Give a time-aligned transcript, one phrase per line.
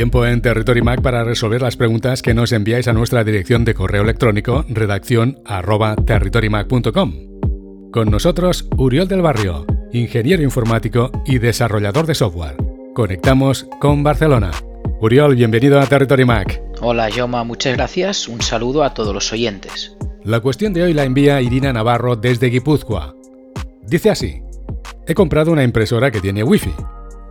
[0.00, 3.74] Tiempo en Territory Mac para resolver las preguntas que nos enviáis a nuestra dirección de
[3.74, 5.94] correo electrónico redacción arroba
[7.92, 12.56] Con nosotros, Uriol del Barrio, ingeniero informático y desarrollador de software.
[12.94, 14.52] Conectamos con Barcelona.
[15.02, 16.62] Uriol, bienvenido a Territory Mac.
[16.80, 18.26] Hola, Yoma, muchas gracias.
[18.26, 19.98] Un saludo a todos los oyentes.
[20.24, 23.14] La cuestión de hoy la envía Irina Navarro desde Guipúzcoa.
[23.82, 24.40] Dice así:
[25.06, 26.72] He comprado una impresora que tiene Wi-Fi.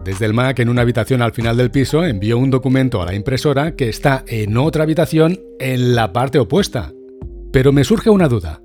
[0.10, 3.14] Desde el Mac en una habitación al final del piso envío un documento a la
[3.14, 6.92] impresora que está en otra habitación en la parte opuesta.
[7.54, 8.60] Pero me surge una duda.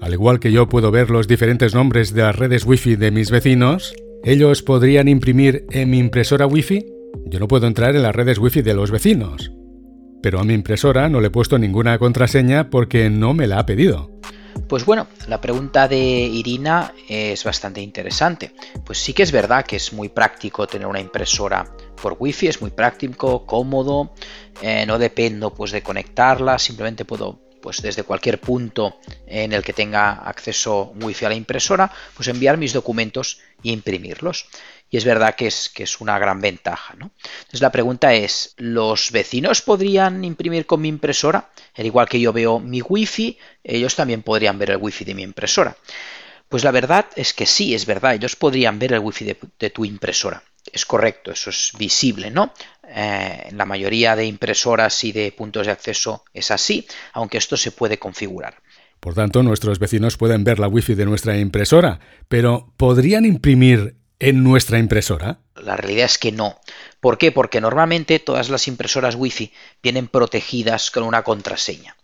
[0.00, 3.30] Al igual que yo puedo ver los diferentes nombres de las redes Wi-Fi de mis
[3.30, 3.94] vecinos,
[4.24, 6.84] ¿ellos podrían imprimir en mi impresora Wi-Fi?
[7.26, 9.52] Yo no puedo entrar en las redes Wi-Fi de los vecinos.
[10.20, 13.66] Pero a mi impresora no le he puesto ninguna contraseña porque no me la ha
[13.66, 14.17] pedido.
[14.66, 18.52] Pues bueno, la pregunta de Irina es bastante interesante.
[18.84, 21.64] Pues sí que es verdad que es muy práctico tener una impresora
[22.00, 24.12] por wifi, es muy práctico, cómodo,
[24.62, 29.74] eh, no dependo pues de conectarla, simplemente puedo pues desde cualquier punto en el que
[29.74, 34.46] tenga acceso wifi a la impresora, pues enviar mis documentos e imprimirlos.
[34.88, 36.94] Y es verdad que es, que es una gran ventaja.
[36.94, 37.10] ¿no?
[37.40, 41.50] Entonces la pregunta es, ¿los vecinos podrían imprimir con mi impresora?
[41.74, 45.22] Al igual que yo veo mi wifi, ellos también podrían ver el wifi de mi
[45.22, 45.76] impresora.
[46.48, 49.68] Pues la verdad es que sí, es verdad, ellos podrían ver el wifi de, de
[49.68, 50.42] tu impresora.
[50.72, 52.50] Es correcto, eso es visible, ¿no?
[52.88, 57.56] Eh, en la mayoría de impresoras y de puntos de acceso es así, aunque esto
[57.56, 58.56] se puede configurar.
[59.00, 64.42] Por tanto, nuestros vecinos pueden ver la wifi de nuestra impresora, pero ¿podrían imprimir en
[64.42, 65.40] nuestra impresora?
[65.54, 66.58] La realidad es que no.
[67.00, 67.32] ¿Por qué?
[67.32, 71.96] Porque normalmente todas las impresoras Wi-Fi vienen protegidas con una contraseña.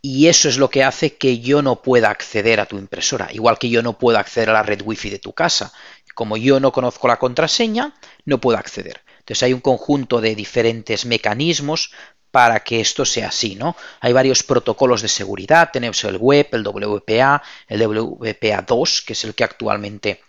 [0.00, 3.58] Y eso es lo que hace que yo no pueda acceder a tu impresora, igual
[3.58, 5.72] que yo no puedo acceder a la red Wi-Fi de tu casa.
[6.14, 9.00] Como yo no conozco la contraseña, no puedo acceder.
[9.22, 11.92] Entonces hay un conjunto de diferentes mecanismos
[12.32, 13.76] para que esto sea así, ¿no?
[14.00, 19.34] Hay varios protocolos de seguridad, tenemos el web, el WPA, el WPA2, que es el
[19.34, 20.22] que actualmente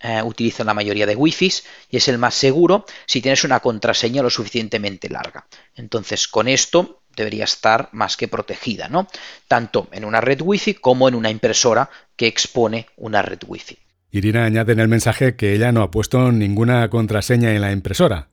[0.00, 1.52] eh, utilizan la mayoría de Wi-Fi
[1.90, 5.46] y es el más seguro si tienes una contraseña lo suficientemente larga.
[5.74, 9.06] Entonces, con esto debería estar más que protegida, ¿no?
[9.46, 13.78] Tanto en una red Wi-Fi como en una impresora que expone una red Wi-Fi.
[14.10, 18.28] Irina añade en el mensaje que ella no ha puesto ninguna contraseña en la impresora.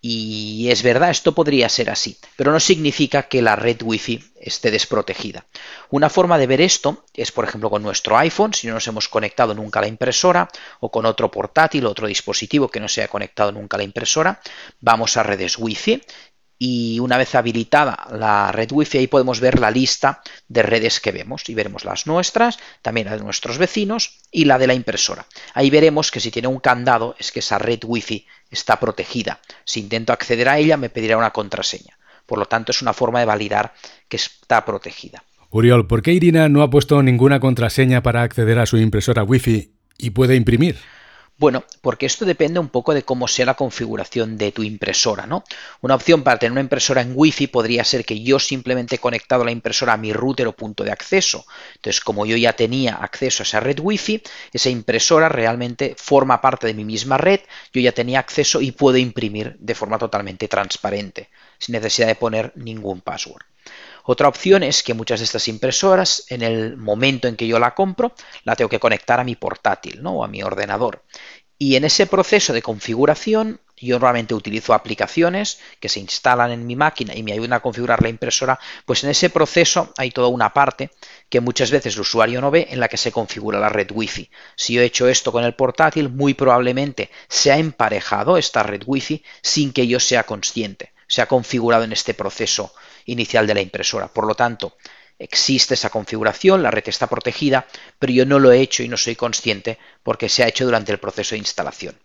[0.00, 4.70] Y es verdad, esto podría ser así, pero no significa que la red Wi-Fi esté
[4.70, 5.46] desprotegida.
[5.90, 9.08] Una forma de ver esto es, por ejemplo, con nuestro iPhone, si no nos hemos
[9.08, 10.48] conectado nunca a la impresora,
[10.80, 14.40] o con otro portátil, otro dispositivo que no se haya conectado nunca a la impresora,
[14.80, 16.02] vamos a redes Wi-Fi
[16.58, 21.12] y una vez habilitada la red Wi-Fi ahí podemos ver la lista de redes que
[21.12, 25.26] vemos y veremos las nuestras, también la de nuestros vecinos y la de la impresora.
[25.54, 29.40] Ahí veremos que si tiene un candado es que esa red Wi-Fi está protegida.
[29.64, 31.98] Si intento acceder a ella me pedirá una contraseña.
[32.24, 33.74] Por lo tanto es una forma de validar
[34.08, 35.22] que está protegida.
[35.50, 39.72] Uriol, ¿por qué Irina no ha puesto ninguna contraseña para acceder a su impresora Wi-Fi
[39.98, 40.76] y puede imprimir?
[41.38, 45.44] Bueno, porque esto depende un poco de cómo sea la configuración de tu impresora, ¿no?
[45.82, 49.44] Una opción para tener una impresora en Wi-Fi podría ser que yo simplemente he conectado
[49.44, 51.44] la impresora a mi router o punto de acceso.
[51.74, 54.22] Entonces, como yo ya tenía acceso a esa red Wi-Fi,
[54.54, 58.96] esa impresora realmente forma parte de mi misma red, yo ya tenía acceso y puedo
[58.96, 63.44] imprimir de forma totalmente transparente, sin necesidad de poner ningún password.
[64.08, 67.74] Otra opción es que muchas de estas impresoras, en el momento en que yo la
[67.74, 70.18] compro, la tengo que conectar a mi portátil ¿no?
[70.18, 71.02] o a mi ordenador.
[71.58, 76.76] Y en ese proceso de configuración, yo normalmente utilizo aplicaciones que se instalan en mi
[76.76, 80.52] máquina y me ayudan a configurar la impresora, pues en ese proceso hay toda una
[80.52, 80.90] parte
[81.28, 84.30] que muchas veces el usuario no ve en la que se configura la red Wi-Fi.
[84.54, 88.82] Si yo he hecho esto con el portátil, muy probablemente se ha emparejado esta red
[88.86, 90.92] Wi-Fi sin que yo sea consciente.
[91.08, 92.72] Se ha configurado en este proceso
[93.06, 94.08] inicial de la impresora.
[94.08, 94.76] Por lo tanto,
[95.18, 97.66] existe esa configuración, la red está protegida,
[97.98, 100.92] pero yo no lo he hecho y no soy consciente porque se ha hecho durante
[100.92, 101.98] el proceso de instalación.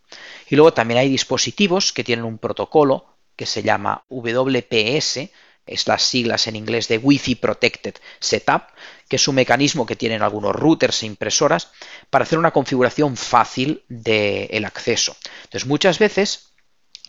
[0.49, 5.29] Y luego también hay dispositivos que tienen un protocolo que se llama WPS,
[5.65, 8.63] es las siglas en inglés de Wi-Fi Protected Setup,
[9.07, 11.71] que es un mecanismo que tienen algunos routers e impresoras
[12.09, 15.15] para hacer una configuración fácil del acceso.
[15.43, 16.50] Entonces, muchas veces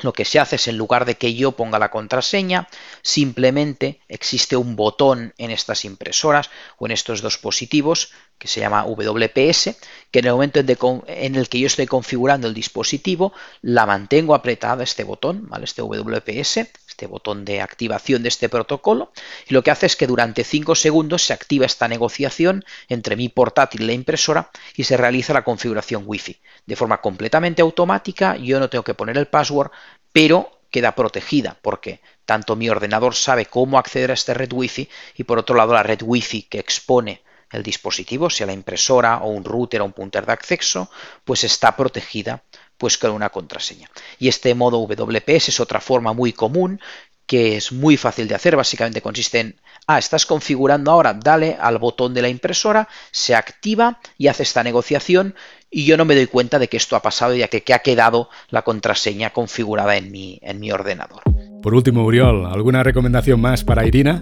[0.03, 2.69] lo que se hace es en lugar de que yo ponga la contraseña,
[3.03, 9.77] simplemente existe un botón en estas impresoras o en estos dispositivos que se llama WPS,
[10.11, 14.83] que en el momento en el que yo estoy configurando el dispositivo, la mantengo apretada
[14.83, 15.65] este botón, ¿vale?
[15.65, 16.67] este WPS,
[17.03, 19.11] este botón de activación de este protocolo,
[19.49, 23.29] y lo que hace es que durante 5 segundos se activa esta negociación entre mi
[23.29, 26.39] portátil y la impresora y se realiza la configuración Wi-Fi.
[26.65, 29.73] De forma completamente automática, yo no tengo que poner el password,
[30.13, 35.25] pero queda protegida porque tanto mi ordenador sabe cómo acceder a esta red Wi-Fi y
[35.25, 39.45] por otro lado la red Wi-Fi que expone el dispositivo, sea la impresora o un
[39.45, 40.89] router o un punter de acceso,
[41.25, 42.45] pues está protegida
[42.83, 43.89] pues con una contraseña.
[44.19, 46.81] Y este modo WPS es otra forma muy común
[47.27, 51.79] que es muy fácil de hacer, básicamente consiste en, ah, estás configurando ahora, dale al
[51.79, 55.37] botón de la impresora, se activa y hace esta negociación
[55.71, 57.79] y yo no me doy cuenta de que esto ha pasado ya que, que ha
[57.79, 61.23] quedado la contraseña configurada en mi, en mi ordenador.
[61.63, 64.21] Por último, Uriol, ¿alguna recomendación más para Irina?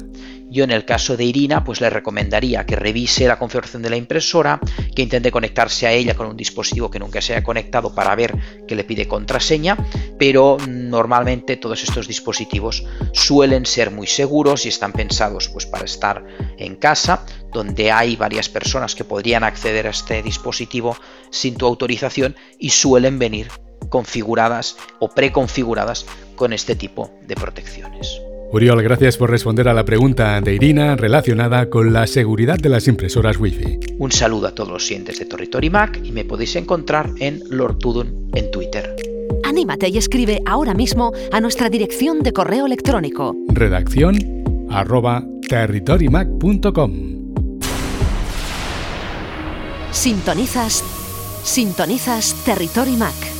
[0.50, 3.96] Yo en el caso de Irina, pues le recomendaría que revise la configuración de la
[3.96, 4.60] impresora,
[4.94, 8.36] que intente conectarse a ella con un dispositivo que nunca se haya conectado para ver
[8.68, 9.78] que le pide contraseña,
[10.18, 12.84] pero normalmente todos estos dispositivos
[13.14, 16.22] suelen ser muy seguros y están pensados pues para estar
[16.58, 20.94] en casa, donde hay varias personas que podrían acceder a este dispositivo
[21.30, 23.48] sin tu autorización y suelen venir
[23.88, 26.06] configuradas o preconfiguradas
[26.40, 28.18] con este tipo de protecciones.
[28.50, 32.88] Uriol, gracias por responder a la pregunta de Irina relacionada con la seguridad de las
[32.88, 33.96] impresoras Wi-Fi.
[33.98, 37.76] Un saludo a todos los siguientes de Territory Mac y me podéis encontrar en Lord
[37.76, 38.96] Tudun en Twitter.
[39.44, 43.36] Anímate y escribe ahora mismo a nuestra dirección de correo electrónico.
[43.48, 44.16] Redacción
[44.70, 47.34] arroba territorymac.com.
[49.90, 50.82] Sintonizas,
[51.44, 53.39] sintonizas Territory Mac